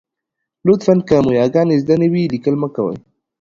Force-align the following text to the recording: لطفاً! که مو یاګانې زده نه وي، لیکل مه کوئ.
لطفاً! 0.65 0.95
که 1.07 1.15
مو 1.23 1.31
یاګانې 1.39 1.81
زده 1.83 1.95
نه 2.01 2.07
وي، 2.11 2.23
لیکل 2.33 2.55
مه 2.61 2.67
کوئ. 2.75 2.97